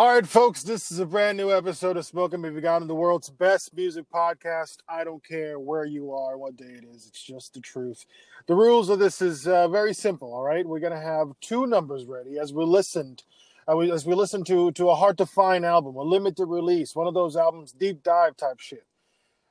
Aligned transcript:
All 0.00 0.14
right, 0.14 0.26
folks, 0.26 0.62
this 0.62 0.90
is 0.90 0.98
a 0.98 1.04
brand 1.04 1.36
new 1.36 1.52
episode 1.52 1.98
of 1.98 2.06
Smoking 2.06 2.42
You 2.42 2.58
Got 2.62 2.80
in 2.80 2.88
the 2.88 2.94
world's 2.94 3.28
best 3.28 3.76
music 3.76 4.06
podcast. 4.10 4.78
I 4.88 5.04
don't 5.04 5.22
care 5.22 5.60
where 5.60 5.84
you 5.84 6.14
are, 6.14 6.38
what 6.38 6.56
day 6.56 6.72
it 6.78 6.84
is, 6.90 7.06
it's 7.06 7.22
just 7.22 7.52
the 7.52 7.60
truth. 7.60 8.06
The 8.46 8.54
rules 8.54 8.88
of 8.88 8.98
this 8.98 9.20
is 9.20 9.46
uh, 9.46 9.68
very 9.68 9.92
simple, 9.92 10.32
all 10.32 10.42
right? 10.42 10.64
We're 10.64 10.80
going 10.80 10.94
to 10.94 10.98
have 10.98 11.34
two 11.42 11.66
numbers 11.66 12.06
ready 12.06 12.38
as 12.38 12.50
we 12.50 12.64
listened. 12.64 13.24
Uh, 13.68 13.78
as 13.80 14.06
we 14.06 14.14
listen 14.14 14.42
to 14.44 14.72
to 14.72 14.88
a 14.88 14.94
hard 14.94 15.18
to 15.18 15.26
find 15.26 15.66
album, 15.66 15.96
a 15.96 16.02
limited 16.02 16.46
release, 16.46 16.96
one 16.96 17.06
of 17.06 17.12
those 17.12 17.36
albums, 17.36 17.70
deep 17.72 18.02
dive 18.02 18.38
type 18.38 18.58
shit. 18.58 18.86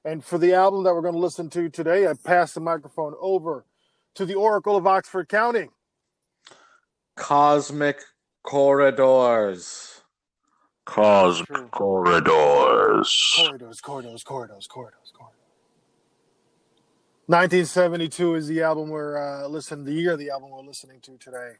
And 0.04 0.26
for 0.26 0.40
the 0.40 0.56
album 0.56 0.84
that 0.84 0.96
we're 0.96 1.04
going 1.04 1.14
to 1.14 1.20
listen 1.20 1.52
to 1.52 1.70
today, 1.70 2.08
I 2.08 2.14
pass 2.14 2.56
the 2.56 2.60
microphone 2.60 3.14
over 3.22 3.66
to 4.16 4.26
the 4.26 4.34
Oracle 4.34 4.76
of 4.76 4.88
Oxford 4.88 5.30
County. 5.30 5.70
Cozmic 7.16 8.00
Corridors. 8.42 9.99
Cosmic 10.90 11.48
True. 11.48 11.68
corridors. 11.68 13.34
Corridors, 13.38 13.80
corridors, 13.80 14.24
corridors, 14.24 14.68
corridors, 14.68 15.14
corridors. 15.14 15.40
1972 17.28 18.34
is 18.34 18.48
the 18.48 18.64
album 18.64 18.90
we're 18.90 19.16
uh, 19.16 19.48
listening. 19.48 19.86
The 19.86 19.94
year 19.94 20.14
of 20.14 20.20
the 20.20 20.32
album 20.32 20.50
we're 20.50 20.64
listening 20.64 21.00
to 21.02 21.16
today, 21.18 21.58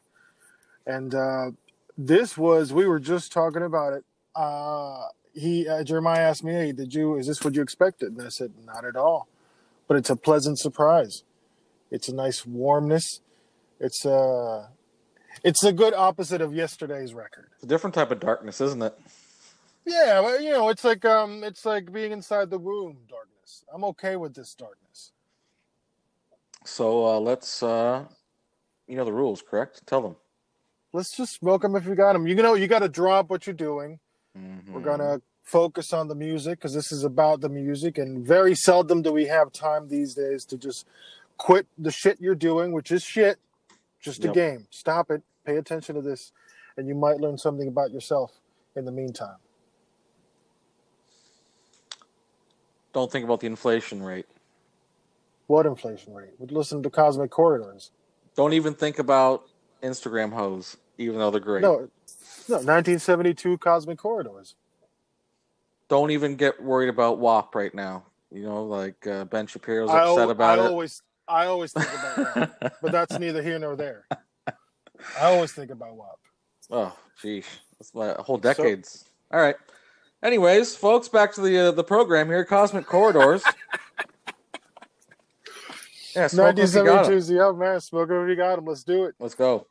and 0.84 1.14
uh, 1.14 1.52
this 1.96 2.36
was 2.36 2.72
we 2.72 2.86
were 2.86 2.98
just 2.98 3.30
talking 3.30 3.62
about 3.62 3.92
it. 3.92 4.04
Uh, 4.34 5.04
he 5.32 5.68
uh, 5.68 5.84
Jeremiah 5.84 6.22
asked 6.22 6.42
me, 6.42 6.52
"Hey, 6.52 6.72
did 6.72 6.92
you? 6.92 7.14
Is 7.14 7.28
this 7.28 7.44
what 7.44 7.54
you 7.54 7.62
expected?" 7.62 8.08
And 8.08 8.22
I 8.26 8.30
said, 8.30 8.50
"Not 8.66 8.84
at 8.84 8.96
all, 8.96 9.28
but 9.86 9.96
it's 9.96 10.10
a 10.10 10.16
pleasant 10.16 10.58
surprise. 10.58 11.22
It's 11.92 12.08
a 12.08 12.14
nice 12.16 12.44
warmness. 12.44 13.20
It's 13.78 14.04
a 14.04 14.70
it's 15.44 15.62
a 15.62 15.72
good 15.72 15.94
opposite 15.94 16.40
of 16.40 16.52
yesterday's 16.52 17.14
record." 17.14 17.46
It's 17.54 17.62
a 17.62 17.68
different 17.68 17.94
type 17.94 18.10
of 18.10 18.18
darkness, 18.18 18.60
isn't 18.60 18.82
it? 18.82 18.98
Yeah, 19.86 20.20
well, 20.20 20.40
you 20.40 20.50
know, 20.50 20.68
it's 20.68 20.84
like 20.84 21.04
um, 21.04 21.42
it's 21.42 21.64
like 21.64 21.92
being 21.92 22.12
inside 22.12 22.50
the 22.50 22.58
womb, 22.58 22.98
darkness. 23.08 23.64
I'm 23.72 23.84
okay 23.84 24.16
with 24.16 24.34
this 24.34 24.54
darkness. 24.54 25.12
So 26.64 27.06
uh, 27.06 27.18
let's, 27.18 27.62
uh, 27.62 28.04
you 28.86 28.96
know 28.96 29.04
the 29.04 29.12
rules, 29.12 29.42
correct? 29.42 29.86
Tell 29.86 30.02
them. 30.02 30.16
Let's 30.92 31.16
just 31.16 31.34
smoke 31.34 31.62
them 31.62 31.74
if 31.76 31.86
you 31.86 31.94
got 31.94 32.12
them. 32.12 32.26
You 32.26 32.34
know, 32.34 32.54
you 32.54 32.66
got 32.66 32.80
to 32.80 32.88
drop 32.88 33.30
what 33.30 33.46
you're 33.46 33.54
doing. 33.54 33.98
Mhm. 34.36 34.72
We're 34.72 34.80
gonna 34.80 35.20
focus 35.42 35.92
on 35.92 36.06
the 36.08 36.14
music 36.14 36.58
because 36.58 36.74
this 36.74 36.92
is 36.92 37.02
about 37.02 37.40
the 37.40 37.48
music, 37.48 37.98
and 37.98 38.24
very 38.24 38.54
seldom 38.54 39.02
do 39.02 39.12
we 39.12 39.26
have 39.26 39.50
time 39.52 39.88
these 39.88 40.14
days 40.14 40.44
to 40.46 40.56
just 40.56 40.86
quit 41.38 41.66
the 41.78 41.90
shit 41.90 42.20
you're 42.20 42.34
doing, 42.36 42.72
which 42.72 42.92
is 42.92 43.02
shit. 43.02 43.38
Just 44.00 44.22
a 44.24 44.28
Yep. 44.28 44.34
game. 44.34 44.66
Stop 44.70 45.10
it. 45.10 45.22
Pay 45.44 45.56
attention 45.56 45.94
to 45.96 46.02
this, 46.02 46.32
and 46.76 46.86
you 46.86 46.94
might 46.94 47.18
learn 47.18 47.36
something 47.38 47.66
about 47.66 47.90
yourself 47.90 48.40
in 48.76 48.84
the 48.84 48.92
meantime. 48.92 49.38
Don't 52.92 53.10
think 53.10 53.24
about 53.24 53.40
the 53.40 53.46
inflation 53.46 54.02
rate. 54.02 54.26
What 55.46 55.66
inflation 55.66 56.14
rate? 56.14 56.30
Would 56.38 56.52
listen 56.52 56.82
to 56.82 56.90
Cozmic 56.90 57.30
Corridors. 57.30 57.90
Don't 58.36 58.52
even 58.52 58.74
think 58.74 58.98
about 58.98 59.44
Instagram 59.82 60.32
hoes, 60.32 60.76
even 60.98 61.18
though 61.18 61.30
they're 61.30 61.40
great. 61.40 61.62
No, 61.62 61.88
no, 62.48 62.56
1972 62.56 63.58
Cozmic 63.58 63.98
Corridors. 63.98 64.54
Don't 65.88 66.12
even 66.12 66.36
get 66.36 66.62
worried 66.62 66.88
about 66.88 67.18
WAP 67.18 67.54
right 67.54 67.74
now. 67.74 68.04
You 68.32 68.44
know, 68.44 68.64
like 68.64 69.06
uh, 69.06 69.24
Ben 69.24 69.46
Shapiro's 69.46 69.90
I, 69.90 70.02
upset 70.02 70.18
al- 70.18 70.30
about 70.30 70.58
I 70.60 70.64
it. 70.64 70.68
always, 70.68 71.02
I 71.26 71.46
always 71.46 71.72
think 71.72 71.88
about 71.88 72.36
WAP, 72.36 72.74
but 72.82 72.92
that's 72.92 73.18
neither 73.18 73.42
here 73.42 73.58
nor 73.58 73.74
there. 73.74 74.06
I 74.46 74.54
always 75.22 75.52
think 75.52 75.70
about 75.72 75.96
WAP. 75.96 76.18
Oh, 76.70 76.96
geez, 77.20 77.46
that's 77.78 77.92
my 77.92 78.14
whole 78.20 78.38
decades. 78.38 79.04
All 79.32 79.40
right. 79.40 79.56
Anyways, 80.22 80.76
folks, 80.76 81.08
back 81.08 81.32
to 81.34 81.40
the 81.40 81.68
uh, 81.68 81.70
the 81.70 81.84
program 81.84 82.28
here. 82.28 82.44
Cozmic 82.44 82.84
Corridors. 82.84 83.42
yeah, 86.14 86.26
smoke 86.26 86.58
if 86.58 86.74
you 86.74 86.84
got 86.84 87.06
'em. 87.06 87.12
1972 87.12 87.16
is 87.16 87.28
the 87.28 87.38
album, 87.40 87.60
man. 87.60 87.80
Smoke 87.80 88.10
if 88.10 88.28
you 88.28 88.36
got 88.36 88.58
'em. 88.58 88.66
Let's 88.66 88.84
do 88.84 89.04
it. 89.04 89.14
Let's 89.18 89.34
go. 89.34 89.66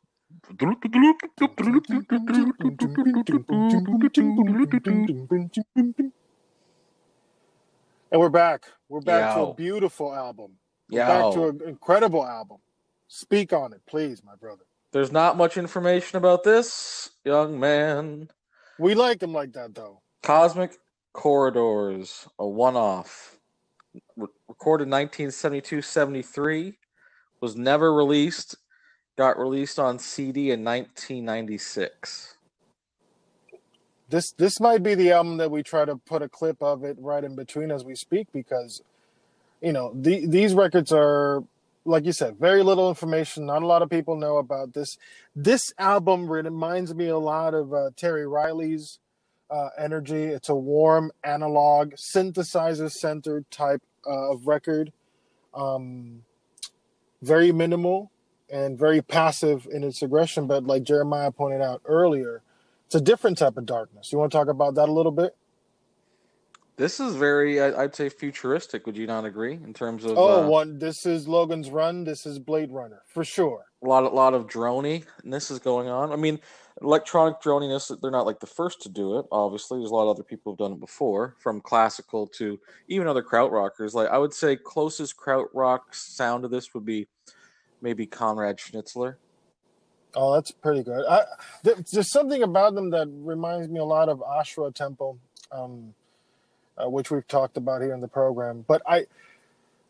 And 8.12 8.20
we're 8.20 8.28
back. 8.28 8.64
We're 8.88 9.00
back 9.00 9.34
to 9.34 9.40
Yow. 9.40 9.50
a 9.50 9.54
beautiful 9.54 10.12
album. 10.12 10.58
We're 10.90 10.98
Yeah. 10.98 11.06
back 11.22 11.34
to 11.34 11.44
an 11.48 11.60
incredible 11.64 12.26
album. 12.26 12.58
Speak 13.06 13.52
on 13.52 13.72
it, 13.72 13.80
please, 13.86 14.24
my 14.24 14.34
brother. 14.34 14.64
There's 14.92 15.12
not 15.12 15.36
much 15.36 15.56
information 15.56 16.18
about 16.18 16.42
this 16.42 17.10
young 17.24 17.60
man. 17.60 18.30
We 18.78 18.94
like 18.94 19.22
him 19.22 19.32
like 19.32 19.52
that, 19.52 19.74
though. 19.74 20.00
Cozmic 20.22 20.78
Corridors, 21.12 22.28
a 22.38 22.46
one-off. 22.46 23.36
Re- 24.16 24.28
recorded 24.48 24.88
1972-73, 24.88 26.74
was 27.40 27.56
never 27.56 27.92
released. 27.92 28.56
Got 29.16 29.38
released 29.38 29.78
on 29.78 29.98
CD 29.98 30.50
in 30.50 30.64
1996. 30.64 32.36
This 34.08 34.32
this 34.32 34.58
might 34.60 34.82
be 34.82 34.94
the 34.94 35.12
album 35.12 35.36
that 35.36 35.50
we 35.50 35.62
try 35.62 35.84
to 35.84 35.96
put 35.96 36.22
a 36.22 36.28
clip 36.28 36.60
of 36.62 36.84
it 36.84 36.96
right 36.98 37.22
in 37.22 37.36
between 37.36 37.70
as 37.70 37.84
we 37.84 37.94
speak 37.94 38.26
because, 38.32 38.82
you 39.60 39.72
know, 39.72 39.92
the, 39.94 40.26
these 40.26 40.52
records 40.54 40.90
are 40.92 41.44
like 41.84 42.04
you 42.04 42.12
said, 42.12 42.36
very 42.38 42.62
little 42.62 42.88
information. 42.88 43.46
Not 43.46 43.62
a 43.62 43.66
lot 43.66 43.82
of 43.82 43.90
people 43.90 44.16
know 44.16 44.36
about 44.38 44.74
this. 44.74 44.96
This 45.34 45.72
album 45.78 46.30
reminds 46.30 46.94
me 46.94 47.08
a 47.08 47.18
lot 47.18 47.52
of 47.52 47.74
uh, 47.74 47.90
Terry 47.96 48.26
Riley's 48.26 48.99
uh, 49.50 49.68
energy. 49.78 50.24
It's 50.24 50.48
a 50.48 50.54
warm, 50.54 51.10
analog, 51.24 51.94
synthesizer 51.94 52.90
centered 52.90 53.50
type 53.50 53.82
uh, 54.06 54.32
of 54.32 54.46
record. 54.46 54.92
Um, 55.54 56.22
very 57.22 57.52
minimal 57.52 58.10
and 58.48 58.78
very 58.78 59.02
passive 59.02 59.66
in 59.70 59.84
its 59.84 60.02
aggression. 60.02 60.46
But 60.46 60.64
like 60.64 60.82
Jeremiah 60.84 61.30
pointed 61.30 61.60
out 61.60 61.82
earlier, 61.84 62.42
it's 62.86 62.94
a 62.94 63.00
different 63.00 63.38
type 63.38 63.56
of 63.56 63.66
darkness. 63.66 64.12
You 64.12 64.18
want 64.18 64.32
to 64.32 64.38
talk 64.38 64.48
about 64.48 64.74
that 64.76 64.88
a 64.88 64.92
little 64.92 65.12
bit? 65.12 65.36
This 66.76 66.98
is 66.98 67.14
very, 67.14 67.60
I'd 67.60 67.94
say, 67.94 68.08
futuristic. 68.08 68.86
Would 68.86 68.96
you 68.96 69.06
not 69.06 69.26
agree? 69.26 69.52
In 69.52 69.74
terms 69.74 70.04
of 70.06 70.16
Oh, 70.16 70.44
uh, 70.44 70.48
one. 70.48 70.78
This 70.78 71.04
is 71.04 71.28
Logan's 71.28 71.68
Run. 71.68 72.04
This 72.04 72.24
is 72.24 72.38
Blade 72.38 72.72
Runner 72.72 73.02
for 73.06 73.22
sure. 73.22 73.66
a 73.82 73.86
lot, 73.86 74.04
a 74.04 74.08
lot 74.08 74.32
of 74.32 74.46
droney. 74.46 75.04
And 75.22 75.30
this 75.30 75.50
is 75.50 75.58
going 75.58 75.88
on. 75.88 76.10
I 76.10 76.16
mean, 76.16 76.40
electronic 76.82 77.40
droniness. 77.40 77.90
They're 78.00 78.10
not 78.10 78.26
like 78.26 78.40
the 78.40 78.46
first 78.46 78.80
to 78.82 78.88
do 78.88 79.18
it. 79.18 79.26
Obviously, 79.30 79.78
there's 79.78 79.90
a 79.90 79.94
lot 79.94 80.04
of 80.04 80.16
other 80.16 80.22
people 80.22 80.52
who've 80.52 80.58
done 80.58 80.72
it 80.72 80.80
before, 80.80 81.36
from 81.38 81.60
classical 81.60 82.26
to 82.38 82.58
even 82.88 83.06
other 83.06 83.22
krautrockers. 83.22 83.94
Like 83.94 84.08
I 84.08 84.18
would 84.18 84.34
say, 84.34 84.56
closest 84.56 85.16
krautrock 85.16 85.80
sound 85.92 86.42
to 86.42 86.48
this 86.48 86.74
would 86.74 86.84
be 86.84 87.06
maybe 87.82 88.06
Conrad 88.06 88.58
Schnitzler. 88.58 89.16
Oh, 90.14 90.34
that's 90.34 90.50
pretty 90.50 90.82
good. 90.82 91.04
I, 91.06 91.24
there, 91.62 91.76
there's 91.92 92.10
something 92.10 92.42
about 92.42 92.74
them 92.74 92.90
that 92.90 93.08
reminds 93.08 93.68
me 93.68 93.78
a 93.78 93.84
lot 93.84 94.08
of 94.08 94.22
Ash 94.38 94.56
Ra 94.58 94.70
Tempel, 94.70 95.18
um, 95.52 95.94
uh, 96.76 96.88
which 96.90 97.10
we've 97.10 97.26
talked 97.28 97.56
about 97.56 97.80
here 97.80 97.94
in 97.94 98.00
the 98.00 98.08
program. 98.08 98.64
But 98.66 98.82
I, 98.86 99.06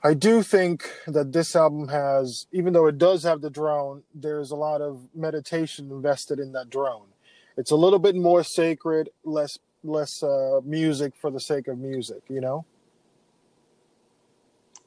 I 0.02 0.14
do 0.14 0.42
think 0.42 0.90
that 1.06 1.32
this 1.32 1.54
album 1.54 1.88
has, 1.88 2.46
even 2.52 2.72
though 2.72 2.86
it 2.86 2.98
does 2.98 3.22
have 3.24 3.42
the 3.42 3.50
drone, 3.50 4.02
there's 4.14 4.50
a 4.50 4.56
lot 4.56 4.80
of 4.80 5.08
meditation 5.14 5.90
invested 5.90 6.38
in 6.40 6.52
that 6.52 6.70
drone. 6.70 7.08
It's 7.56 7.70
a 7.70 7.76
little 7.76 7.98
bit 7.98 8.16
more 8.16 8.42
sacred, 8.42 9.10
less 9.24 9.58
less 9.82 10.22
uh, 10.22 10.60
music 10.64 11.14
for 11.16 11.30
the 11.30 11.40
sake 11.40 11.68
of 11.68 11.78
music. 11.78 12.22
You 12.28 12.40
know? 12.40 12.64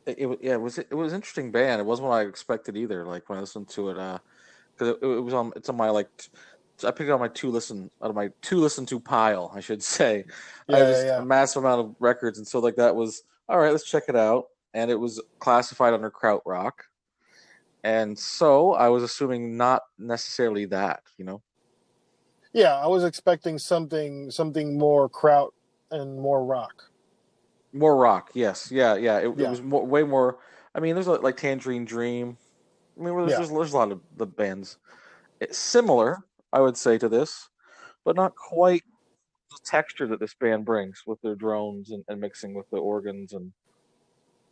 It, 0.05 0.19
it 0.19 0.39
yeah, 0.41 0.53
it 0.53 0.61
was 0.61 0.79
it 0.79 0.93
was 0.93 1.13
an 1.13 1.17
interesting 1.17 1.51
band. 1.51 1.79
It 1.79 1.85
wasn't 1.85 2.09
what 2.09 2.15
I 2.15 2.21
expected 2.23 2.75
either. 2.77 3.05
Like 3.05 3.29
when 3.29 3.37
I 3.37 3.41
listened 3.41 3.69
to 3.69 3.89
it, 3.89 3.97
uh, 3.99 4.19
because 4.73 4.89
it, 4.89 5.05
it 5.05 5.21
was 5.21 5.33
on 5.33 5.51
it's 5.55 5.69
on 5.69 5.77
my 5.77 5.89
like. 5.89 6.09
I 6.83 6.91
picked 6.91 7.07
it 7.07 7.11
on 7.11 7.19
my 7.19 7.27
two 7.29 7.51
listen 7.51 7.91
out 8.01 8.09
of 8.09 8.15
my 8.15 8.29
two 8.41 8.57
listen 8.57 8.85
to 8.87 8.99
pile, 8.99 9.51
I 9.55 9.59
should 9.61 9.83
say. 9.97 10.25
I 10.71 10.77
Yeah, 10.77 10.77
have 10.79 10.89
yeah, 10.89 11.03
yeah. 11.05 11.17
a 11.19 11.25
massive 11.25 11.63
amount 11.63 11.81
of 11.81 11.95
records, 11.99 12.39
and 12.39 12.47
so 12.47 12.59
like 12.59 12.75
that 12.77 12.95
was 12.95 13.23
all 13.47 13.59
right. 13.59 13.71
Let's 13.71 13.89
check 13.89 14.05
it 14.09 14.15
out, 14.15 14.47
and 14.73 14.89
it 14.89 14.99
was 14.99 15.21
classified 15.39 15.93
under 15.93 16.09
krautrock, 16.11 16.71
and 17.83 18.17
so 18.17 18.73
I 18.73 18.89
was 18.89 19.03
assuming 19.03 19.57
not 19.57 19.83
necessarily 19.97 20.65
that, 20.65 21.01
you 21.17 21.25
know. 21.25 21.41
Yeah, 22.53 22.75
I 22.75 22.87
was 22.87 23.03
expecting 23.03 23.57
something 23.57 24.29
something 24.29 24.77
more 24.77 25.09
kraut 25.09 25.53
and 25.91 26.19
more 26.19 26.45
rock. 26.45 26.83
More 27.71 27.97
rock, 27.97 28.29
yes, 28.33 28.71
yeah, 28.71 28.95
yeah. 28.95 29.17
It, 29.17 29.33
Yeah. 29.37 29.47
it 29.47 29.49
was 29.49 29.61
more, 29.61 29.85
way 29.85 30.03
more. 30.03 30.37
I 30.75 30.79
mean, 30.79 30.95
there's 30.95 31.07
like 31.07 31.37
Tangerine 31.37 31.85
Dream. 31.85 32.37
I 32.99 33.03
mean, 33.03 33.17
there's, 33.17 33.31
Yeah. 33.31 33.37
there's, 33.37 33.49
there's 33.49 33.73
a 33.73 33.77
lot 33.77 33.91
of 33.91 34.01
the 34.17 34.27
bands 34.27 34.77
it's 35.43 35.57
similar, 35.57 36.19
I 36.53 36.61
would 36.61 36.77
say, 36.77 36.97
to 36.97 37.09
this, 37.09 37.49
but 38.05 38.15
not 38.15 38.35
quite 38.35 38.83
the 39.49 39.57
texture 39.65 40.07
that 40.07 40.19
this 40.19 40.33
band 40.33 40.65
brings 40.65 41.03
with 41.05 41.21
their 41.21 41.35
drones 41.35 41.91
and, 41.91 42.03
and 42.07 42.19
mixing 42.19 42.53
with 42.53 42.69
the 42.69 42.77
organs 42.77 43.33
and 43.33 43.51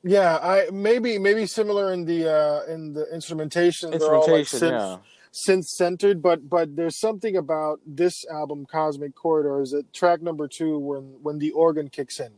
Yeah, 0.04 0.38
I 0.38 0.70
maybe 0.72 1.20
maybe 1.20 1.46
similar 1.46 1.94
in 1.94 2.06
the 2.06 2.32
uh 2.32 2.64
in 2.72 2.94
the 2.94 3.06
instrumentation. 3.14 3.94
All 3.94 4.00
like 4.28 4.42
instrumentation. 4.42 4.60
synth, 4.60 4.72
yeah, 4.72 4.98
synth 5.32 5.66
centered, 5.66 6.22
but 6.22 6.50
but 6.50 6.76
there's 6.76 7.00
something 7.00 7.38
about 7.38 7.80
this 7.86 8.26
album, 8.32 8.66
Cozmic 8.66 9.14
Corridors, 9.14 9.74
at 9.74 9.94
track 9.94 10.22
number 10.22 10.48
two, 10.48 10.78
when 10.80 11.04
when 11.22 11.38
the 11.38 11.52
organ 11.52 11.90
kicks 11.90 12.20
in, 12.20 12.32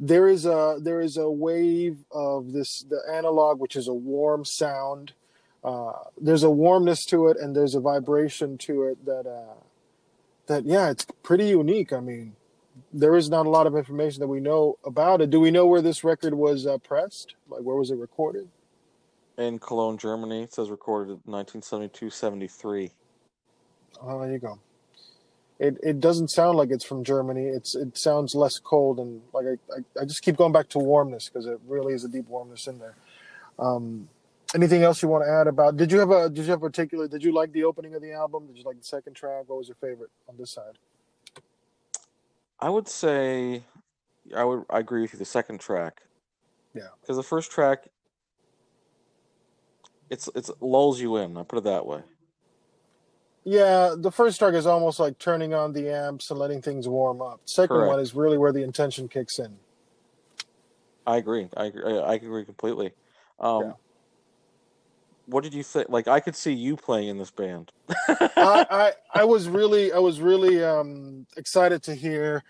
there 0.00 0.28
is 0.28 0.46
a 0.46 0.78
there 0.80 1.00
is 1.00 1.18
a 1.18 1.30
wave 1.30 1.98
of 2.10 2.52
this 2.52 2.84
the 2.88 3.02
analog, 3.12 3.60
which 3.60 3.76
is 3.76 3.86
a 3.86 3.94
warm 3.94 4.44
sound. 4.44 5.12
Uh, 5.62 5.92
there's 6.20 6.42
a 6.42 6.50
warmness 6.50 7.04
to 7.06 7.28
it, 7.28 7.36
and 7.38 7.54
there's 7.54 7.74
a 7.74 7.80
vibration 7.80 8.58
to 8.58 8.84
it 8.84 9.04
that 9.04 9.26
uh, 9.26 9.54
that 10.46 10.64
yeah, 10.64 10.90
it's 10.90 11.06
pretty 11.22 11.48
unique. 11.48 11.92
I 11.92 12.00
mean, 12.00 12.36
there 12.92 13.16
is 13.16 13.30
not 13.30 13.46
a 13.46 13.50
lot 13.50 13.66
of 13.66 13.76
information 13.76 14.20
that 14.20 14.26
we 14.26 14.40
know 14.40 14.78
about 14.84 15.20
it. 15.20 15.30
Do 15.30 15.40
we 15.40 15.50
know 15.50 15.66
where 15.66 15.82
this 15.82 16.04
record 16.04 16.34
was 16.34 16.66
uh, 16.66 16.78
pressed? 16.78 17.34
Like 17.48 17.62
where 17.62 17.76
was 17.76 17.90
it 17.90 17.96
recorded? 17.96 18.48
In 19.36 19.58
Cologne, 19.58 19.98
Germany, 19.98 20.44
it 20.44 20.54
says 20.54 20.70
recorded 20.70 21.18
1972-73. 21.26 22.90
Oh, 24.02 24.20
there 24.20 24.32
you 24.32 24.38
go. 24.38 24.58
It 25.60 25.78
it 25.82 26.00
doesn't 26.00 26.28
sound 26.28 26.58
like 26.58 26.70
it's 26.70 26.84
from 26.84 27.04
Germany. 27.04 27.46
It's 27.46 27.76
it 27.76 27.96
sounds 27.96 28.34
less 28.34 28.58
cold 28.58 28.98
and 28.98 29.22
like 29.32 29.46
I 29.46 29.72
I, 29.72 30.02
I 30.02 30.04
just 30.04 30.22
keep 30.22 30.36
going 30.36 30.52
back 30.52 30.68
to 30.70 30.78
warmness 30.78 31.28
because 31.28 31.46
it 31.46 31.60
really 31.66 31.94
is 31.94 32.04
a 32.04 32.08
deep 32.08 32.28
warmness 32.28 32.66
in 32.66 32.78
there. 32.80 32.96
Um, 33.58 34.08
anything 34.54 34.82
else 34.82 35.00
you 35.00 35.08
want 35.08 35.24
to 35.24 35.30
add 35.30 35.46
about? 35.46 35.76
Did 35.76 35.92
you 35.92 36.00
have 36.00 36.10
a 36.10 36.28
did 36.28 36.44
you 36.44 36.50
have 36.50 36.62
a 36.62 36.68
particular? 36.68 37.06
Did 37.06 37.22
you 37.22 37.32
like 37.32 37.52
the 37.52 37.64
opening 37.64 37.94
of 37.94 38.02
the 38.02 38.12
album? 38.12 38.46
Did 38.48 38.58
you 38.58 38.64
like 38.64 38.78
the 38.78 38.84
second 38.84 39.14
track? 39.14 39.44
What 39.46 39.58
was 39.58 39.68
your 39.68 39.76
favorite 39.76 40.10
on 40.28 40.36
this 40.36 40.50
side? 40.50 40.76
I 42.60 42.70
would 42.70 42.88
say 42.88 43.64
I 44.34 44.44
would 44.44 44.64
I 44.70 44.78
agree 44.78 45.02
with 45.02 45.12
you 45.12 45.18
the 45.18 45.24
second 45.24 45.60
track. 45.60 46.02
Yeah. 46.74 46.88
Because 47.00 47.16
the 47.16 47.22
first 47.22 47.50
track 47.50 47.88
it's 50.10 50.28
it's 50.34 50.50
lulls 50.60 51.00
you 51.00 51.16
in, 51.16 51.36
I'll 51.36 51.44
put 51.44 51.58
it 51.58 51.64
that 51.64 51.86
way. 51.86 52.02
Yeah, 53.44 53.94
the 53.96 54.10
first 54.10 54.38
track 54.38 54.54
is 54.54 54.66
almost 54.66 54.98
like 54.98 55.18
turning 55.18 55.52
on 55.52 55.72
the 55.74 55.90
amps 55.90 56.30
and 56.30 56.40
letting 56.40 56.62
things 56.62 56.88
warm 56.88 57.20
up. 57.20 57.40
Second 57.44 57.76
Correct. 57.76 57.88
one 57.90 58.00
is 58.00 58.14
really 58.14 58.38
where 58.38 58.52
the 58.52 58.62
intention 58.62 59.06
kicks 59.06 59.38
in. 59.38 59.58
I 61.06 61.18
agree. 61.18 61.48
I 61.56 61.66
agree 61.66 61.84
I 61.84 61.96
I 61.96 62.14
agree 62.14 62.44
completely. 62.44 62.92
Um 63.38 63.62
Yeah. 63.62 63.72
What 65.26 65.42
did 65.42 65.54
you 65.54 65.62
think 65.62 65.88
like 65.88 66.08
I 66.08 66.20
could 66.20 66.36
see 66.36 66.52
you 66.52 66.76
playing 66.76 67.08
in 67.08 67.18
this 67.18 67.30
band. 67.30 67.72
I, 68.08 68.26
I 68.70 68.92
I 69.14 69.24
was 69.24 69.48
really 69.48 69.92
I 69.92 69.98
was 69.98 70.20
really 70.20 70.62
um 70.62 71.26
excited 71.36 71.82
to 71.84 71.94
hear 71.94 72.42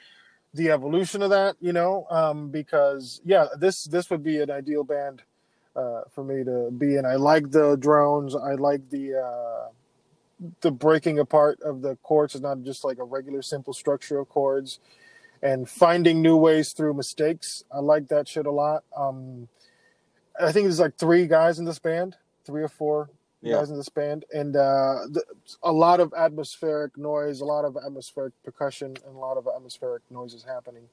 the 0.52 0.70
evolution 0.70 1.22
of 1.22 1.30
that, 1.30 1.56
you 1.60 1.72
know, 1.72 2.06
um 2.10 2.50
because 2.50 3.20
yeah, 3.24 3.46
this 3.58 3.84
this 3.84 4.10
would 4.10 4.22
be 4.22 4.40
an 4.40 4.50
ideal 4.50 4.84
band 4.84 5.22
uh 5.76 6.02
for 6.10 6.24
me 6.24 6.44
to 6.44 6.70
be 6.76 6.96
in. 6.96 7.04
I 7.04 7.16
like 7.16 7.50
the 7.50 7.76
drones, 7.76 8.34
I 8.34 8.54
like 8.54 8.88
the 8.90 9.16
uh 9.16 9.68
the 10.60 10.70
breaking 10.70 11.18
apart 11.18 11.60
of 11.62 11.80
the 11.80 11.96
chords 12.02 12.34
is 12.34 12.40
not 12.40 12.62
just 12.62 12.84
like 12.84 12.98
a 12.98 13.04
regular 13.04 13.40
simple 13.40 13.72
structure 13.72 14.18
of 14.18 14.28
chords 14.28 14.80
and 15.42 15.68
finding 15.68 16.20
new 16.20 16.36
ways 16.36 16.72
through 16.72 16.94
mistakes. 16.94 17.64
I 17.72 17.78
like 17.78 18.08
that 18.08 18.28
shit 18.28 18.46
a 18.46 18.50
lot. 18.50 18.84
Um 18.96 19.48
I 20.40 20.50
think 20.52 20.64
there's 20.64 20.80
like 20.80 20.96
three 20.98 21.26
guys 21.26 21.58
in 21.58 21.64
this 21.64 21.78
band, 21.78 22.16
three 22.44 22.62
or 22.62 22.68
four 22.68 23.10
Yeah. 23.42 23.58
guys 23.58 23.70
in 23.70 23.76
this 23.76 23.88
band, 23.88 24.24
and 24.32 24.56
uh, 24.56 25.06
the, 25.10 25.22
a 25.62 25.72
lot 25.72 26.00
of 26.00 26.12
atmospheric 26.16 26.96
noise, 26.96 27.40
a 27.40 27.44
lot 27.44 27.64
of 27.64 27.76
atmospheric 27.76 28.32
percussion, 28.44 28.96
and 29.06 29.16
a 29.16 29.18
lot 29.18 29.36
of 29.36 29.46
atmospheric 29.54 30.02
noises 30.10 30.44
happening. 30.44 30.84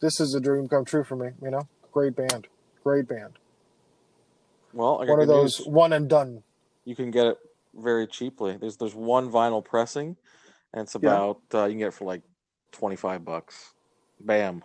This 0.00 0.20
is 0.20 0.34
a 0.34 0.40
dream 0.40 0.68
come 0.68 0.84
true 0.84 1.04
for 1.04 1.16
me. 1.16 1.30
You 1.42 1.50
know, 1.50 1.68
great 1.92 2.16
band, 2.16 2.48
great 2.82 3.08
band. 3.08 3.38
Well, 4.72 5.00
I 5.02 5.06
got 5.06 5.12
One 5.12 5.20
of 5.20 5.28
those 5.28 5.58
news. 5.58 5.68
one 5.68 5.92
and 5.92 6.08
done. 6.08 6.42
You 6.84 6.96
can 6.96 7.10
get 7.10 7.26
it 7.26 7.38
very 7.74 8.06
cheaply. 8.06 8.56
There's 8.56 8.76
there's 8.76 8.94
one 8.94 9.30
vinyl 9.30 9.64
pressing 9.64 10.16
and 10.72 10.82
it's 10.82 10.94
Yeah. 10.94 11.10
about 11.10 11.40
uh, 11.54 11.64
you 11.64 11.72
can 11.72 11.78
get 11.78 11.88
it 11.88 11.94
for 11.94 12.04
like 12.04 12.22
25 12.72 13.24
bucks. 13.24 13.72
Bam. 14.20 14.62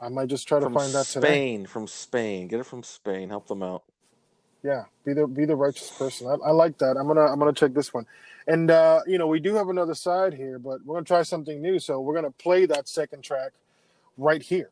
I 0.00 0.08
might 0.08 0.28
just 0.28 0.46
try 0.46 0.58
to 0.60 0.64
From 0.64 0.74
find 0.74 0.92
that 0.94 1.06
today. 1.06 1.28
Spain, 1.28 1.66
from 1.66 1.86
Spain. 1.86 2.48
Get 2.48 2.60
it 2.60 2.66
from 2.66 2.82
Spain. 2.82 3.28
Help 3.28 3.48
them 3.48 3.62
out. 3.62 3.84
Yeah, 4.62 4.84
be 5.06 5.14
the 5.14 5.26
be 5.26 5.46
the 5.46 5.56
righteous 5.56 5.90
person. 5.90 6.28
I, 6.28 6.48
I 6.48 6.52
like 6.52 6.78
that. 6.78 6.96
I'm 6.98 7.06
gonna 7.08 7.26
I'm 7.26 7.38
gonna 7.38 7.52
check 7.54 7.74
this 7.74 7.94
one, 7.94 8.06
and 8.46 8.70
uh, 8.70 9.00
you 9.06 9.18
know 9.18 9.26
we 9.26 9.40
do 9.40 9.54
have 9.54 9.70
another 9.70 9.94
side 9.94 10.34
here, 10.34 10.58
but 10.58 10.84
we're 10.84 10.96
gonna 10.96 11.06
try 11.06 11.22
something 11.22 11.62
new. 11.62 11.78
So 11.78 12.00
we're 12.00 12.14
gonna 12.14 12.32
play 12.32 12.66
that 12.66 12.88
second 12.88 13.22
track 13.24 13.52
right 14.18 14.42
here. 14.42 14.70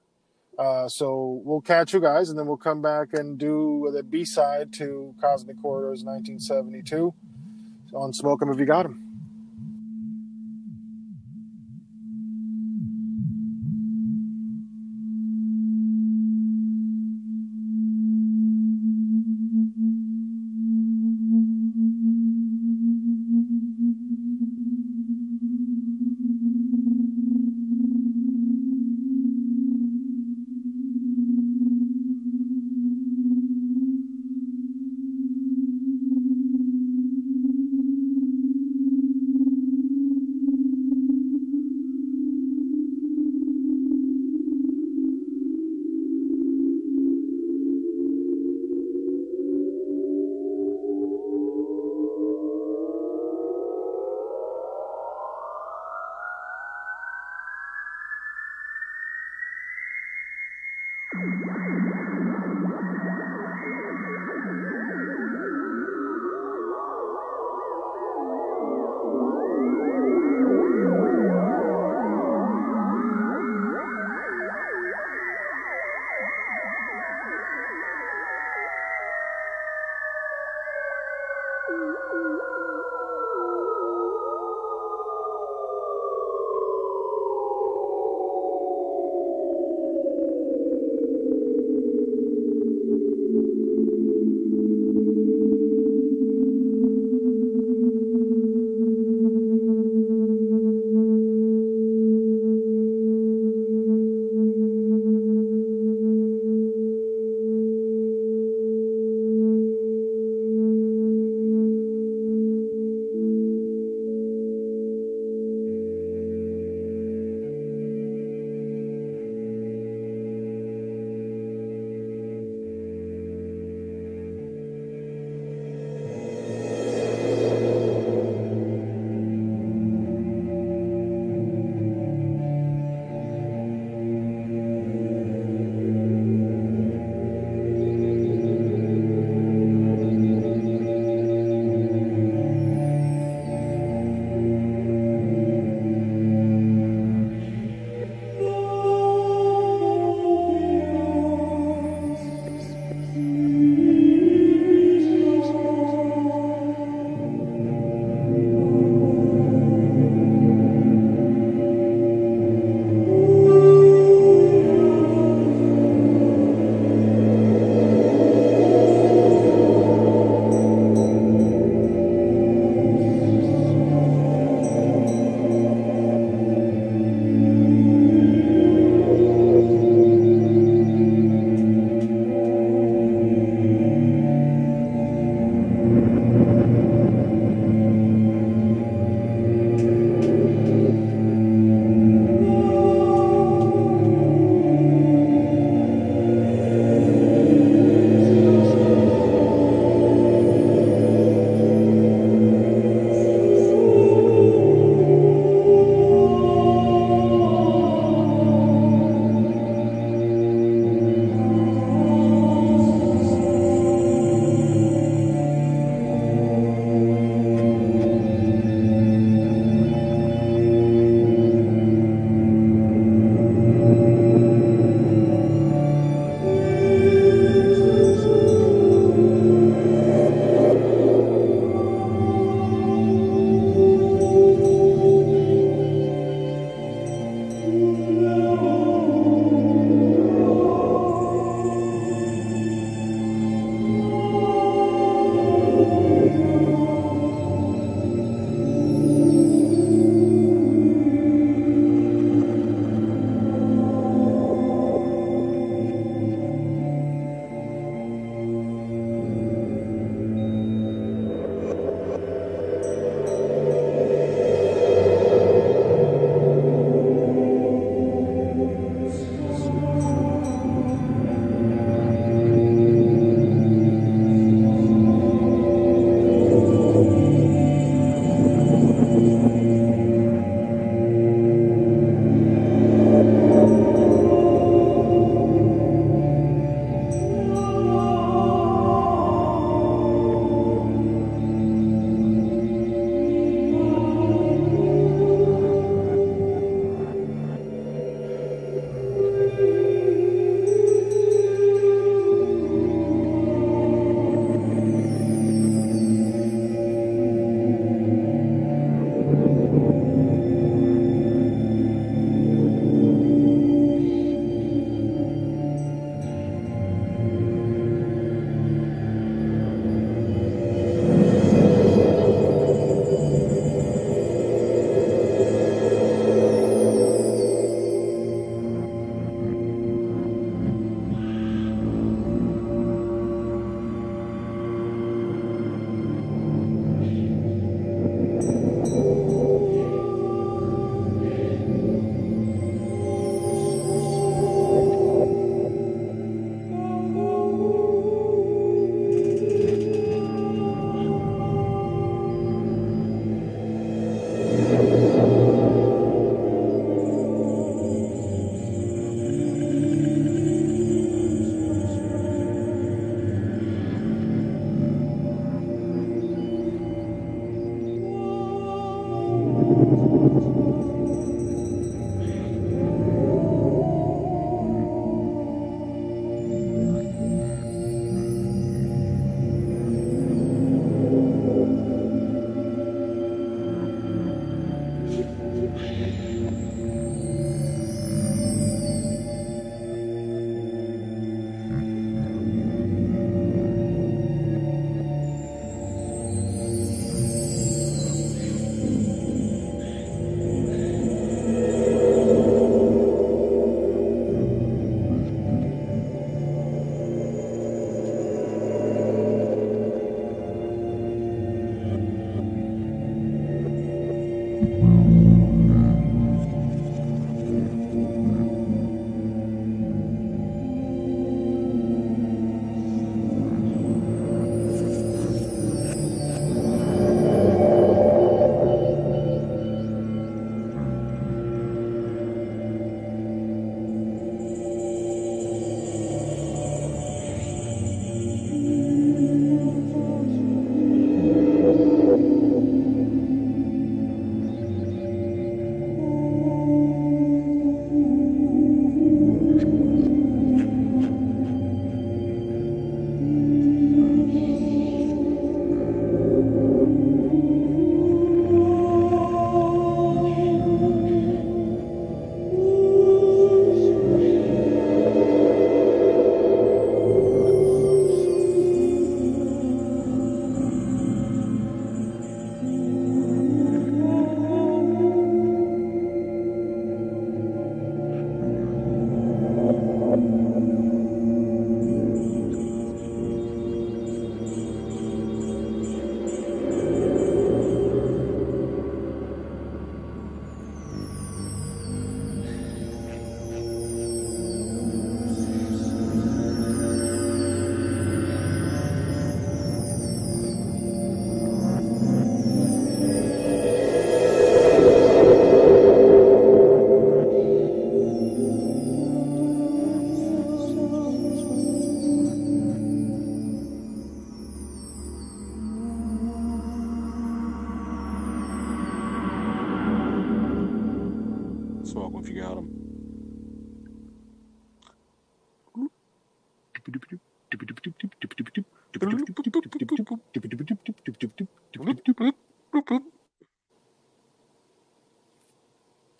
Uh, 0.58 0.88
so 0.88 1.42
we'll 1.44 1.60
catch 1.62 1.94
you 1.94 2.00
guys, 2.00 2.30
and 2.30 2.38
then 2.38 2.46
we'll 2.46 2.56
come 2.58 2.82
back 2.82 3.08
and 3.14 3.38
do 3.38 3.90
the 3.94 4.02
B 4.02 4.24
side 4.24 4.72
to 4.74 5.14
Cozmic 5.20 5.60
Corridors 5.62 6.04
1972 6.04 7.14
on 7.94 8.12
Smoke 8.12 8.42
'Em 8.42 8.50
If 8.50 8.58
You 8.60 8.66
got 8.66 8.84
Got 8.84 8.86
'Em. 8.86 9.05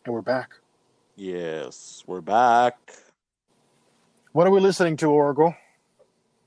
And 0.07 0.15
we're 0.15 0.23
back. 0.23 0.53
Yes, 1.17 2.05
we're 2.07 2.21
back. 2.21 2.93
What 4.33 4.47
are 4.47 4.53
we 4.53 4.61
listening 4.61 4.97
to, 4.99 5.11
Oracle? 5.11 5.53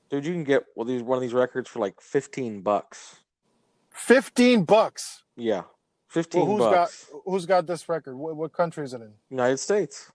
Dude, 0.10 0.26
you 0.26 0.32
can 0.32 0.46
get 0.46 0.64
well, 0.76 0.86
these 0.86 1.04
one 1.04 1.18
of 1.18 1.22
these 1.22 1.34
records 1.34 1.70
for 1.70 1.80
like 1.80 2.00
fifteen 2.00 2.62
bucks. 2.62 3.20
Fifteen 3.92 4.64
bucks. 4.64 5.24
Yeah, 5.36 5.56
Well, 5.58 5.72
fifteen 6.08 6.46
who's 6.46 6.60
bucks. 6.60 7.06
got 7.12 7.22
who's 7.26 7.46
got 7.46 7.68
this 7.68 7.90
record? 7.90 8.16
What, 8.16 8.38
what 8.38 8.54
country 8.54 8.86
is 8.86 8.94
it 8.94 9.02
in? 9.02 9.12
United 9.30 9.58
States. 9.58 10.10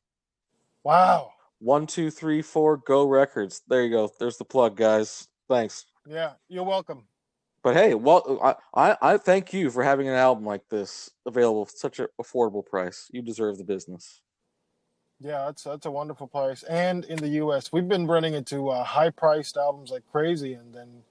Wow. 0.83 1.33
One, 1.59 1.87
two, 1.87 2.11
three, 2.11 2.41
four, 2.41 2.79
go 2.79 3.07
records. 3.07 3.61
There 3.69 3.85
you 3.85 3.91
go. 3.91 4.11
There's 4.19 4.39
the 4.39 4.45
plug, 4.47 4.75
guys. 4.75 5.29
Thanks. 5.49 5.85
Yeah, 6.07 6.33
you're 6.49 6.65
welcome. 6.65 7.05
But 7.65 7.77
hey, 7.77 7.95
well, 7.95 8.39
I, 8.45 8.55
I, 8.91 8.97
I 9.15 9.17
thank 9.17 9.55
you 9.55 9.71
for 9.71 9.83
having 9.83 10.07
an 10.07 10.15
album 10.15 10.45
like 10.45 10.69
this 10.69 11.11
available 11.25 11.65
for 11.65 11.73
such 11.75 11.99
an 11.99 12.09
affordable 12.21 12.65
price. 12.65 13.09
You 13.11 13.23
deserve 13.23 13.57
the 13.57 13.65
business. 13.65 14.21
Yeah, 15.19 15.47
that's 15.47 15.63
that's 15.63 15.87
a 15.87 15.91
wonderful 15.91 16.27
price. 16.27 16.63
And 16.65 17.07
in 17.07 17.17
the 17.17 17.29
U.S., 17.29 17.73
we've 17.73 17.89
been 17.89 18.07
running 18.07 18.35
into 18.35 18.69
uh, 18.69 18.85
high-priced 18.85 19.57
albums 19.57 19.91
like 19.91 20.03
crazy, 20.13 20.53
and 20.53 20.75
then 20.75 21.03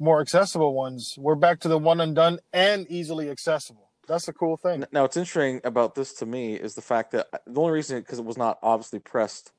more 0.00 0.20
accessible 0.20 0.74
ones. 0.74 1.16
We're 1.18 1.36
back 1.36 1.60
to 1.60 1.68
the 1.68 1.78
one 1.78 2.00
and 2.00 2.16
done 2.16 2.40
and 2.52 2.90
easily 2.90 3.30
accessible. 3.30 3.88
That's 4.08 4.26
the 4.26 4.32
cool 4.32 4.56
thing. 4.56 4.84
Now, 4.90 5.02
what's 5.02 5.16
interesting 5.16 5.60
about 5.62 5.94
this 5.94 6.12
to 6.14 6.26
me 6.26 6.54
is 6.54 6.74
the 6.74 6.82
fact 6.82 7.12
that 7.12 7.28
uh, 7.32 7.38
the 7.46 7.60
only 7.60 7.74
reason 7.74 8.00
because 8.00 8.18
it 8.18 8.24
was 8.24 8.36
not 8.36 8.58
obviously 8.60 8.98
pressed 8.98 9.52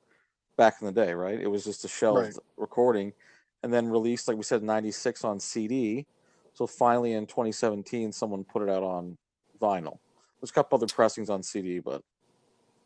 back 0.58 0.76
in 0.82 0.86
the 0.86 0.92
day, 0.92 1.14
right? 1.14 1.40
It 1.40 1.46
was 1.48 1.64
just 1.64 1.86
a 1.86 1.88
shelved 1.88 2.18
Right. 2.18 2.34
recording, 2.58 3.14
and 3.62 3.72
then 3.72 3.88
released, 3.88 4.28
like 4.28 4.36
we 4.36 4.42
said, 4.42 4.60
in 4.60 4.66
'96 4.66 5.24
on 5.24 5.40
CD. 5.40 6.06
So 6.58 6.66
finally, 6.66 7.12
in 7.12 7.24
2017, 7.24 8.10
someone 8.10 8.42
put 8.42 8.62
it 8.62 8.68
out 8.68 8.82
on 8.82 9.16
vinyl. 9.62 10.00
There's 10.40 10.50
a 10.50 10.52
couple 10.52 10.74
other 10.74 10.88
pressings 10.92 11.30
on 11.30 11.40
CD, 11.40 11.78
but 11.78 12.02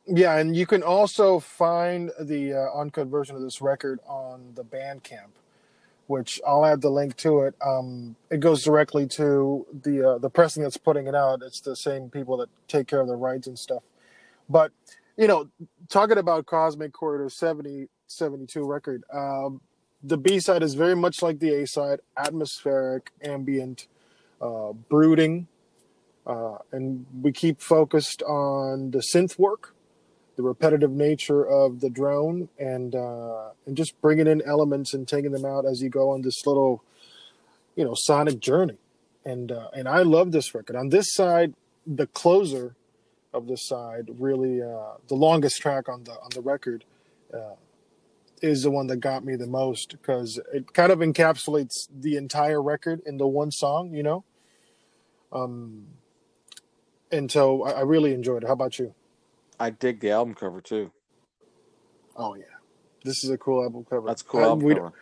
Yeah, 0.06 0.36
and 0.36 0.54
you 0.54 0.66
can 0.66 0.82
also 0.82 1.38
find 1.40 2.10
the 2.20 2.52
uh, 2.52 2.78
uncut 2.78 3.06
version 3.06 3.34
of 3.34 3.40
this 3.40 3.62
record 3.62 3.98
on 4.06 4.52
the 4.56 4.62
Bandcamp, 4.62 5.30
which 6.06 6.38
I'll 6.46 6.66
add 6.66 6.82
the 6.82 6.90
link 6.90 7.16
to 7.18 7.40
it. 7.44 7.54
Um, 7.66 8.14
it 8.30 8.40
goes 8.40 8.62
directly 8.62 9.06
to 9.06 9.66
the 9.72 10.06
uh, 10.06 10.18
the 10.18 10.28
pressing 10.28 10.62
that's 10.62 10.76
putting 10.76 11.06
it 11.06 11.14
out. 11.14 11.40
It's 11.40 11.60
the 11.60 11.74
same 11.74 12.10
people 12.10 12.36
that 12.36 12.50
take 12.68 12.86
care 12.86 13.00
of 13.00 13.08
the 13.08 13.16
rights 13.16 13.46
and 13.46 13.58
stuff. 13.58 13.84
But 14.50 14.72
you 15.16 15.26
know, 15.26 15.48
talking 15.88 16.18
about 16.18 16.44
Cozmic 16.44 16.92
Corridor 16.92 17.30
70, 17.30 17.88
72 18.06 18.66
record, 18.66 19.02
um, 19.10 19.62
the 20.02 20.16
B 20.16 20.40
side 20.40 20.62
is 20.62 20.74
very 20.74 20.96
much 20.96 21.22
like 21.22 21.38
the 21.38 21.50
A 21.50 21.66
side, 21.66 22.00
atmospheric, 22.16 23.10
ambient, 23.22 23.86
uh, 24.40 24.72
brooding, 24.72 25.46
uh, 26.26 26.58
and 26.72 27.06
we 27.20 27.32
keep 27.32 27.60
focused 27.60 28.22
on 28.22 28.90
the 28.90 28.98
synth 28.98 29.38
work 29.38 29.74
the 30.36 30.42
repetitive 30.42 30.90
nature 30.90 31.46
of 31.46 31.80
the 31.80 31.90
drone 31.90 32.48
and 32.58 32.94
uh, 32.94 33.50
and 33.66 33.76
just 33.76 34.00
bringing 34.00 34.26
in 34.26 34.42
elements 34.42 34.94
and 34.94 35.06
taking 35.06 35.32
them 35.32 35.44
out 35.44 35.66
as 35.66 35.82
you 35.82 35.88
go 35.88 36.10
on 36.10 36.22
this 36.22 36.46
little 36.46 36.82
you 37.76 37.84
know 37.84 37.94
sonic 37.94 38.40
journey. 38.40 38.78
And 39.24 39.52
uh, 39.52 39.68
and 39.74 39.88
I 39.88 40.02
love 40.02 40.32
this 40.32 40.54
record. 40.54 40.76
On 40.76 40.88
this 40.88 41.12
side 41.12 41.54
the 41.86 42.06
closer 42.06 42.74
of 43.34 43.46
this 43.46 43.66
side 43.66 44.08
really 44.18 44.62
uh, 44.62 44.94
the 45.08 45.14
longest 45.14 45.60
track 45.60 45.88
on 45.88 46.04
the 46.04 46.12
on 46.12 46.30
the 46.34 46.40
record 46.40 46.84
uh, 47.32 47.54
is 48.42 48.64
the 48.64 48.70
one 48.70 48.88
that 48.88 48.96
got 48.96 49.24
me 49.24 49.36
the 49.36 49.46
most 49.46 49.92
because 49.92 50.38
it 50.52 50.74
kind 50.74 50.92
of 50.92 50.98
encapsulates 50.98 51.88
the 51.96 52.16
entire 52.16 52.62
record 52.62 53.00
in 53.06 53.16
the 53.16 53.26
one 53.26 53.50
song 53.50 53.94
you 53.94 54.02
know 54.02 54.24
um 55.32 55.86
and 57.10 57.30
so 57.30 57.62
I, 57.62 57.70
I 57.70 57.80
really 57.82 58.12
enjoyed 58.12 58.42
it 58.42 58.46
how 58.46 58.52
about 58.52 58.78
you 58.78 58.94
I 59.62 59.70
dig 59.70 60.00
the 60.00 60.10
album 60.10 60.34
cover 60.34 60.60
too. 60.60 60.90
Oh 62.16 62.34
yeah, 62.34 62.42
this 63.04 63.22
is 63.22 63.30
a 63.30 63.38
cool 63.38 63.62
album 63.62 63.86
cover. 63.88 64.08
That's 64.08 64.22
cool 64.22 64.40
album 64.40 64.64
we, 64.64 64.74
cover. 64.74 64.92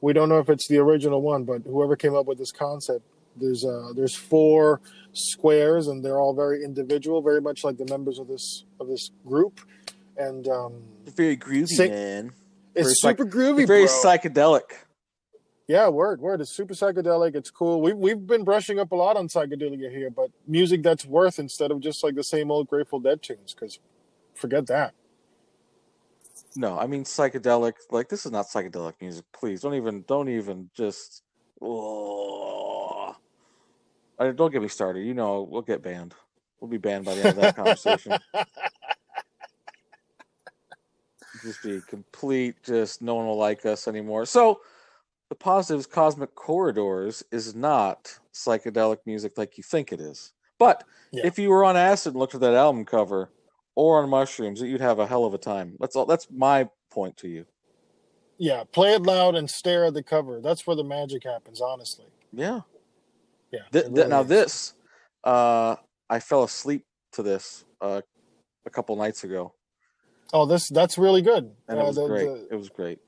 we 0.00 0.12
don't 0.12 0.28
know 0.28 0.40
if 0.40 0.48
it's 0.50 0.66
the 0.66 0.78
original 0.78 1.22
one, 1.22 1.44
but 1.44 1.62
whoever 1.62 1.94
came 1.94 2.16
up 2.16 2.26
with 2.26 2.36
this 2.36 2.50
concept, 2.50 3.04
there's 3.36 3.64
uh 3.64 3.92
there's 3.94 4.16
four 4.16 4.80
squares 5.12 5.86
and 5.86 6.04
they're 6.04 6.18
all 6.18 6.34
very 6.34 6.64
individual, 6.64 7.22
very 7.22 7.40
much 7.40 7.62
like 7.62 7.78
the 7.78 7.86
members 7.86 8.18
of 8.18 8.26
this 8.26 8.64
of 8.80 8.88
this 8.88 9.12
group, 9.24 9.60
and 10.16 10.48
um, 10.48 10.82
Very 11.06 11.36
groovy, 11.36 11.68
Sing- 11.68 11.92
man. 11.92 12.32
It's 12.74 12.84
Very 12.86 12.94
psych- 12.94 13.18
super 13.18 13.30
groovy, 13.30 13.66
Very 13.66 13.86
bro. 13.86 13.92
psychedelic. 14.04 14.62
yeah, 15.66 15.88
word, 15.88 16.20
word. 16.20 16.40
It's 16.40 16.50
super 16.54 16.74
psychedelic. 16.74 17.34
It's 17.34 17.50
cool. 17.50 17.80
We've 17.80 17.96
we've 17.96 18.26
been 18.26 18.44
brushing 18.44 18.78
up 18.78 18.92
a 18.92 18.96
lot 18.96 19.16
on 19.16 19.28
psychedelia 19.28 19.90
here, 19.90 20.10
but 20.10 20.30
music 20.46 20.82
that's 20.82 21.04
worth 21.06 21.38
instead 21.38 21.70
of 21.70 21.80
just 21.80 22.02
like 22.04 22.14
the 22.14 22.24
same 22.24 22.50
old 22.50 22.68
Grateful 22.68 23.00
Dead 23.00 23.22
tunes. 23.22 23.54
Because 23.54 23.78
forget 24.34 24.66
that. 24.68 24.94
No, 26.56 26.78
I 26.78 26.86
mean 26.86 27.04
psychedelic. 27.04 27.74
Like 27.90 28.08
this 28.08 28.26
is 28.26 28.32
not 28.32 28.46
psychedelic 28.46 28.94
music. 29.00 29.24
Please 29.32 29.60
don't 29.60 29.74
even 29.74 30.04
don't 30.06 30.28
even 30.28 30.70
just. 30.74 31.22
Oh. 31.62 33.14
I, 34.18 34.32
don't 34.32 34.50
get 34.52 34.60
me 34.60 34.68
started. 34.68 35.06
You 35.06 35.14
know 35.14 35.42
we'll 35.48 35.62
get 35.62 35.82
banned. 35.82 36.14
We'll 36.60 36.70
be 36.70 36.76
banned 36.78 37.04
by 37.06 37.14
the 37.14 37.20
end 37.28 37.36
of 37.38 37.42
that 37.42 37.56
conversation. 37.62 38.12
Just 41.42 41.62
be 41.62 41.80
complete. 41.88 42.56
Just 42.62 43.02
no 43.02 43.14
one 43.14 43.26
will 43.26 43.36
like 43.38 43.64
us 43.66 43.88
anymore. 43.88 44.26
So 44.26 44.60
the 45.28 45.34
positives, 45.34 45.86
Cozmic 45.86 46.34
Corridors 46.34 47.22
is 47.30 47.54
not 47.54 48.18
psychedelic 48.34 48.98
music 49.06 49.38
like 49.38 49.56
you 49.56 49.64
think 49.64 49.92
it 49.92 50.00
is. 50.00 50.32
But 50.58 50.84
Yeah. 51.12 51.26
if 51.26 51.38
you 51.38 51.50
were 51.50 51.64
on 51.64 51.76
acid 51.76 52.12
and 52.14 52.20
looked 52.20 52.34
at 52.34 52.40
that 52.40 52.54
album 52.54 52.84
cover, 52.84 53.30
or 53.76 54.02
on 54.02 54.10
mushrooms, 54.10 54.60
you'd 54.60 54.80
have 54.80 54.98
a 54.98 55.06
hell 55.06 55.24
of 55.24 55.32
a 55.32 55.38
time. 55.38 55.76
That's 55.80 55.96
all. 55.96 56.04
That's 56.04 56.26
my 56.30 56.68
point 56.90 57.16
to 57.18 57.28
you. 57.28 57.46
Yeah, 58.36 58.64
play 58.72 58.94
it 58.94 59.02
loud 59.02 59.34
and 59.36 59.48
stare 59.48 59.84
at 59.84 59.94
the 59.94 60.02
cover. 60.02 60.40
That's 60.40 60.66
where 60.66 60.76
the 60.76 60.84
magic 60.84 61.24
happens. 61.24 61.60
Honestly. 61.60 62.06
Yeah. 62.32 62.60
Yeah. 63.52 63.60
Th- 63.72 63.84
it 63.86 63.94
th- 63.94 64.08
now 64.08 64.22
is. 64.22 64.28
this, 64.28 64.74
uh, 65.24 65.76
I 66.08 66.20
fell 66.20 66.42
asleep 66.44 66.84
to 67.12 67.22
this 67.22 67.64
uh, 67.80 68.00
a 68.66 68.70
couple 68.70 68.96
nights 68.96 69.24
ago, 69.24 69.54
Oh, 70.32 70.46
this 70.46 70.68
that's 70.68 70.96
really 70.98 71.22
good. 71.22 71.50
and 71.68 71.78
Uh, 71.78 71.82
it 71.82 71.86
was 71.86 71.96
the- 71.96 72.06
great. 72.06 72.26
the- 72.26 72.48
it 72.54 72.56
was 72.56 72.68
great. 72.68 72.98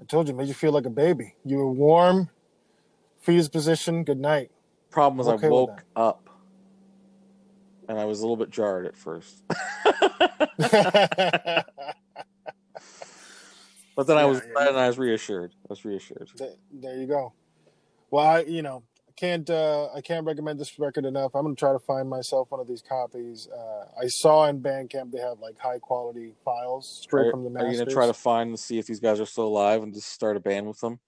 I 0.00 0.04
told 0.04 0.28
you, 0.28 0.34
it 0.34 0.36
made 0.38 0.48
you 0.48 0.54
feel 0.54 0.72
like 0.72 0.86
a 0.86 0.90
baby. 0.90 1.34
You 1.44 1.58
were 1.58 1.70
warm, 1.70 2.30
fetus 3.20 3.48
position. 3.48 4.02
Good 4.04 4.18
night. 4.18 4.50
Problem 4.90 5.18
was, 5.18 5.28
Okay 5.28 5.46
I 5.46 5.50
woke 5.50 5.84
up, 5.94 6.28
and 7.88 7.98
I 7.98 8.04
was 8.06 8.18
a 8.20 8.22
little 8.22 8.36
bit 8.36 8.50
jarred 8.50 8.86
at 8.86 8.96
first, 8.96 9.44
but 10.58 11.66
then 14.06 14.16
I 14.18 14.24
was 14.24 14.40
yeah, 14.40 14.68
and 14.68 14.76
I 14.78 14.86
was 14.88 14.98
reassured. 14.98 15.52
I 15.64 15.66
was 15.68 15.84
reassured. 15.84 16.30
there 16.72 16.96
you 16.96 17.06
go. 17.06 17.32
Well, 18.10 18.26
I 18.26 18.40
you 18.40 18.62
know 18.62 18.82
can't 19.20 19.48
uh, 19.50 19.88
I 19.94 20.00
can't 20.00 20.24
recommend 20.24 20.58
this 20.58 20.78
record 20.78 21.04
enough. 21.04 21.34
I'm 21.34 21.42
gonna 21.44 21.54
try 21.54 21.72
to 21.72 21.78
find 21.78 22.08
myself 22.08 22.50
one 22.50 22.60
of 22.60 22.66
these 22.66 22.82
copies. 22.82 23.48
Uh, 23.48 23.84
I 24.00 24.06
saw 24.06 24.46
in 24.46 24.60
Bandcamp 24.60 25.12
they 25.12 25.20
have 25.20 25.38
like 25.40 25.58
high 25.58 25.78
quality 25.78 26.34
files 26.44 26.88
straight 27.02 27.26
Are, 27.26 27.30
from 27.32 27.44
the 27.44 27.50
are 27.50 27.62
you 27.64 27.68
masters. 27.68 27.78
gonna 27.80 27.90
try 27.92 28.06
to 28.06 28.14
find 28.14 28.48
and 28.50 28.58
see 28.58 28.78
if 28.78 28.86
these 28.86 29.00
guys 29.00 29.20
are 29.20 29.26
still 29.26 29.44
alive 29.46 29.82
and 29.82 29.92
just 29.92 30.08
start 30.08 30.36
a 30.36 30.40
band 30.40 30.66
with 30.66 30.80
them? 30.80 30.98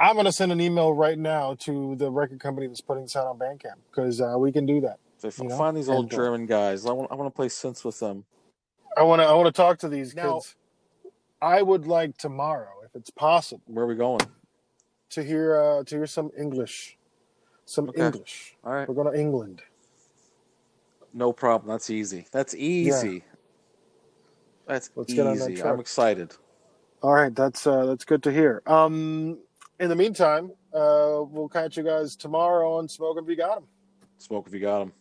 I'm 0.00 0.16
gonna 0.16 0.32
send 0.32 0.50
an 0.52 0.60
email 0.60 0.92
right 0.92 1.18
now 1.18 1.54
to 1.60 1.94
the 1.96 2.10
record 2.10 2.40
company 2.40 2.66
that's 2.66 2.80
putting 2.80 3.04
this 3.04 3.14
out 3.16 3.26
on 3.26 3.38
Bandcamp 3.38 3.76
because 3.90 4.20
uh, 4.20 4.34
we 4.38 4.50
can 4.50 4.64
do 4.66 4.80
that. 4.80 4.98
Say, 5.18 5.28
f- 5.28 5.38
You 5.38 5.48
know, 5.48 5.58
find 5.58 5.76
these 5.76 5.88
old 5.88 6.06
and, 6.06 6.12
uh, 6.12 6.16
German 6.16 6.46
guys. 6.46 6.86
I 6.86 6.92
want. 6.92 7.12
I 7.12 7.14
want 7.14 7.32
to 7.32 7.36
play 7.36 7.48
synths 7.48 7.84
with 7.84 8.00
them. 8.00 8.24
I 8.96 9.02
want 9.02 9.20
to 9.22 9.26
I 9.26 9.32
want 9.34 9.46
to 9.46 9.52
talk 9.52 9.78
to 9.80 9.88
these 9.88 10.14
Now- 10.14 10.34
kids. 10.34 10.56
I 11.42 11.60
would 11.60 11.86
like 11.86 12.16
tomorrow, 12.16 12.70
if 12.86 12.94
it's 12.96 13.10
possible, 13.10 13.62
Where 13.66 13.84
are 13.84 13.88
we 13.88 13.96
going? 13.96 14.20
to 15.10 15.22
hear 15.22 15.60
uh, 15.60 15.84
to 15.84 15.94
hear 15.96 16.06
some 16.06 16.30
English, 16.38 16.96
some 17.64 17.88
Okay. 17.90 18.06
English. 18.06 18.56
All 18.64 18.72
right. 18.72 18.88
We're 18.88 18.94
going 18.94 19.12
to 19.12 19.18
England. 19.18 19.62
No 21.12 21.32
problem. 21.32 21.70
That's 21.70 21.90
easy. 21.90 22.26
That's 22.32 22.54
easy. 22.54 23.14
Yeah. 23.14 23.20
That's 24.66 24.90
Let's 24.96 25.10
easy. 25.10 25.16
get 25.16 25.26
on 25.26 25.38
that 25.38 25.56
track. 25.56 25.72
I'm 25.72 25.80
excited. 25.80 26.34
All 27.02 27.12
right, 27.12 27.34
that's 27.34 27.66
uh, 27.66 27.84
that's 27.84 28.04
good 28.06 28.22
to 28.22 28.32
hear. 28.32 28.62
Um, 28.66 29.38
in 29.78 29.90
the 29.90 29.94
meantime, 29.94 30.50
uh, 30.72 31.20
we'll 31.28 31.50
catch 31.52 31.76
you 31.76 31.82
guys 31.82 32.16
tomorrow 32.16 32.72
on 32.78 32.88
Smoke 32.88 33.18
if 33.20 33.28
you 33.28 33.36
got 33.36 33.58
'em. 33.58 33.64
Smoke 34.16 34.46
if 34.46 34.54
you 34.54 34.60
got 34.60 34.78
them. 34.78 34.92